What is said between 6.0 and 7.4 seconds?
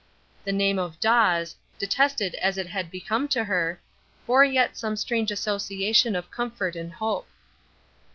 of comfort and hope.